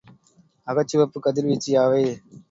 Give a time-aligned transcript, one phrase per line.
[0.67, 2.01] அகச்சிவப்புக் கதிர்வீச்சு யாவை?